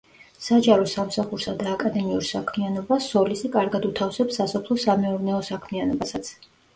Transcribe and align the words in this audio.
საჯარო 0.43 0.85
სამსახურსა 0.91 1.51
და 1.57 1.67
აკადემიურ 1.73 2.25
საქმიანობას 2.29 3.09
სოლისი 3.15 3.51
კარგად 3.57 3.85
უთავსებს 3.91 4.39
სასოფლო-სამეურნეო 4.41 5.43
საქმიანობასაც. 5.51 6.31